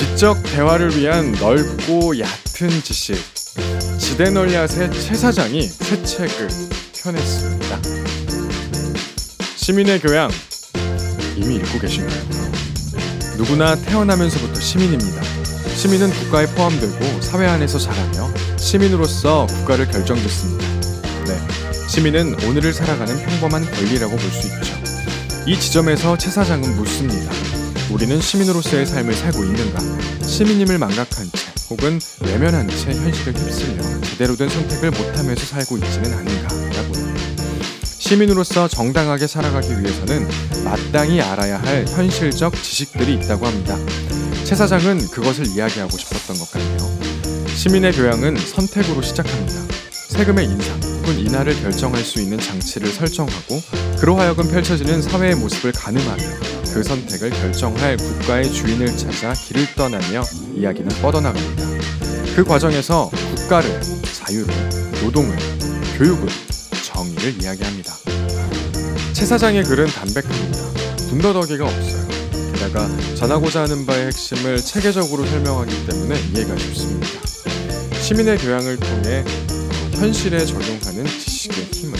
지적 0.00 0.42
대화를 0.44 0.96
위한 0.96 1.30
넓고 1.32 2.18
얕은 2.18 2.70
지식 2.82 3.16
지대널리앗의 3.98 4.90
최 4.92 5.14
사장이 5.14 5.60
새 5.60 6.02
책을 6.02 6.48
펴냈습니다. 7.02 7.78
시민의 9.56 10.00
교양 10.00 10.30
이미 11.36 11.56
읽고 11.56 11.78
계신가요? 11.78 12.22
누구나 13.36 13.76
태어나면서부터 13.76 14.58
시민입니다. 14.58 15.22
시민은 15.76 16.08
국가에 16.08 16.46
포함되고 16.46 17.20
사회 17.20 17.46
안에서 17.46 17.78
자라며 17.78 18.30
시민으로서 18.56 19.46
국가를 19.48 19.86
결정짓습니다. 19.86 20.66
네, 21.26 21.38
시민은 21.88 22.42
오늘을 22.44 22.72
살아가는 22.72 23.14
평범한 23.22 23.70
권리라고 23.70 24.16
볼 24.16 24.30
수 24.30 24.46
있죠. 24.46 24.80
이 25.46 25.60
지점에서 25.60 26.16
최 26.16 26.30
사장은 26.30 26.74
묻습니다. 26.76 27.49
우리는 27.90 28.20
시민으로서의 28.20 28.86
삶을 28.86 29.14
살고 29.14 29.44
있는가? 29.44 29.80
시민임을 30.24 30.78
망각한 30.78 31.28
채 31.32 31.52
혹은 31.70 31.98
외면한 32.20 32.68
채 32.68 32.92
현실을 32.92 33.34
휩쓸려 33.34 34.00
제대로 34.02 34.36
된 34.36 34.48
선택을 34.48 34.92
못하면서 34.92 35.44
살고 35.44 35.76
있지는 35.78 36.12
않은가라고요. 36.12 37.14
시민으로서 37.82 38.68
정당하게 38.68 39.26
살아가기 39.26 39.70
위해서는 39.80 40.28
마땅히 40.64 41.20
알아야 41.20 41.60
할 41.60 41.84
현실적 41.86 42.54
지식들이 42.62 43.14
있다고 43.14 43.46
합니다. 43.46 43.76
최 44.44 44.54
사장은 44.54 45.08
그것을 45.08 45.48
이야기하고 45.48 45.96
싶었던 45.98 46.38
것 46.38 46.50
같네요. 46.52 47.00
시민의 47.56 47.92
교양은 47.92 48.36
선택으로 48.36 49.02
시작합니다. 49.02 49.62
세금의 49.90 50.46
인상 50.46 50.80
혹은 50.82 51.18
인하를 51.18 51.60
결정할 51.60 52.04
수 52.04 52.20
있는 52.20 52.38
장치를 52.38 52.88
설정하고 52.92 53.60
그로 53.98 54.16
하여금 54.16 54.48
펼쳐지는 54.48 55.02
사회의 55.02 55.34
모습을 55.34 55.72
가늠하며 55.72 56.59
그 56.72 56.82
선택을 56.82 57.30
결정할 57.30 57.96
국가의 57.96 58.52
주인을 58.52 58.96
찾아 58.96 59.32
길을 59.32 59.74
떠나며 59.74 60.22
이야기는 60.54 60.88
뻗어나갑니다. 61.02 61.64
그 62.34 62.44
과정에서 62.44 63.10
국가를, 63.34 63.80
자유를, 64.14 64.54
노동을, 65.02 65.36
교육을, 65.96 66.28
정의를 66.84 67.42
이야기합니다. 67.42 67.94
최 69.12 69.26
사장의 69.26 69.64
글은 69.64 69.86
담백합니다. 69.88 70.58
군더더기가 71.08 71.64
없어요. 71.64 72.08
게다가 72.52 72.88
전하고자 73.16 73.62
하는 73.62 73.84
바의 73.84 74.06
핵심을 74.06 74.58
체계적으로 74.58 75.26
설명하기 75.26 75.86
때문에 75.86 76.20
이해가 76.34 76.56
쉽습니다. 76.56 77.08
시민의 78.00 78.38
교양을 78.38 78.76
통해 78.78 79.24
현실에 79.94 80.46
적용하는 80.46 81.04
지식의 81.04 81.64
힘을 81.72 81.98